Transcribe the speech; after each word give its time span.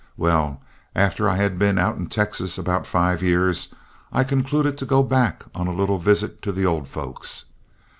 Well, 0.17 0.63
after 0.95 1.29
I 1.29 1.35
had 1.35 1.59
been 1.59 1.77
out 1.77 1.95
in 1.95 2.07
Texas 2.07 2.57
about 2.57 2.87
five 2.87 3.21
years, 3.21 3.67
I 4.11 4.23
concluded 4.23 4.75
to 4.79 4.85
go 4.87 5.03
back 5.03 5.45
on 5.53 5.67
a 5.67 5.71
little 5.75 5.99
visit 5.99 6.41
to 6.41 6.51
the 6.51 6.65
old 6.65 6.87
folks. 6.87 7.45